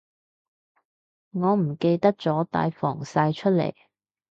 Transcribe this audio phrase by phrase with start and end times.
[1.29, 3.75] 我唔記得咗帶防曬出嚟